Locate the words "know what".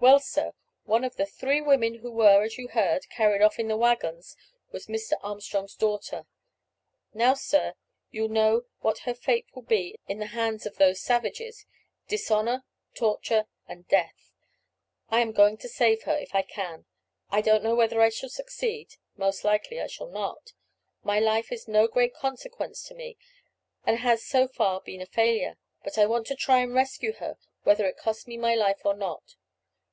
8.28-8.98